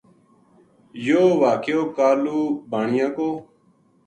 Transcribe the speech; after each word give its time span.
یوہ 1.05 1.35
واقعو 1.41 1.81
کالو 1.95 2.39
بانیا 2.69 3.07
کو 3.15 3.29